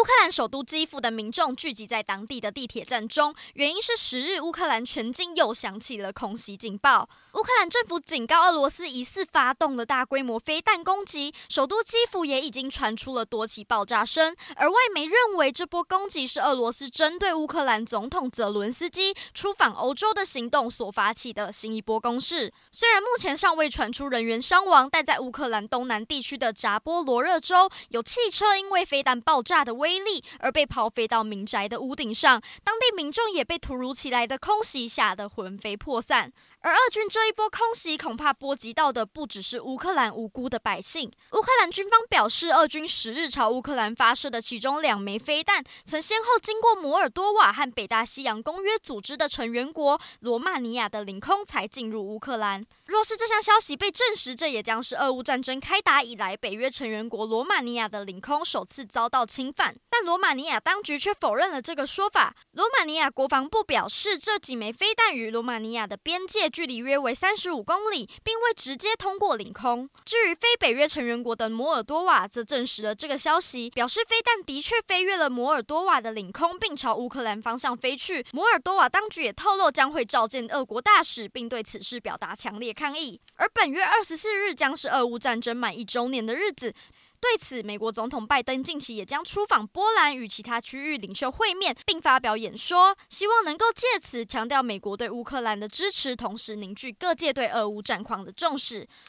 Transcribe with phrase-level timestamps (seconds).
[0.00, 7.06] 乌克兰首都基辅的民众聚集在当地的地铁站中，原因是十日乌克兰全境又响起了空袭警报。
[7.34, 14.34] 乌克兰政府警告俄罗斯疑似发动了大规模飞弹攻击，首都基辅也已经传出了多起爆炸声。
[14.56, 22.50] 而外媒认为这波攻击是俄罗斯针对乌克兰总统泽伦斯基出访欧洲的行动所发起的新一波攻势。
[22.72, 36.32] 虽然目前尚未传出人员伤亡，但在乌克兰东南地区的扎波罗热州，有汽车因为飞弹爆炸的危威力而被抛飞到民宅的屋顶上，当地民众也被突如其来的空袭吓得魂飞魄散。
[36.60, 41.10] 而俄军这一波空袭恐怕波及到的不只是乌克兰无辜的百姓。
[41.32, 52.62] 乌克兰军方表示，俄军十日朝乌克兰发射的其中两枚飞弹，曾先后经过摩尔多瓦和北大西洋公约组织的成员国罗马尼亚的领空才进入乌克兰。
[52.86, 59.74] 若是这项消息被证实，这也将是俄乌战争开打以来北约成员国罗马尼亚的领空首次遭到侵犯。
[59.90, 62.34] 但罗马尼亚当局却否认了这个说法。
[62.52, 66.48] 罗马尼亚国防部表示，这几枚飞弹与罗马尼亚的边界。
[66.48, 69.88] 距离约为三十五公里，并未直接通过领空。
[70.04, 78.26] 至于非北约成员国的摩尔多瓦，则证实了这个消息，表示飞弹的确飞越了摩尔多瓦的领空，并朝乌克兰方向飞去。
[78.32, 83.20] 摩尔多瓦当局也透露将会召见俄国大使，并对此事表达强烈抗议。
[83.36, 86.74] 而本月二十四日将是俄乌战争满一周年的日子。
[87.20, 98.88] 对此，美国总统拜登近期也将出访波兰，与其他区域领袖会面，并发表演说，希望能够借此强调美国对乌克兰的支持，同时凝聚各界对俄乌战况的重视。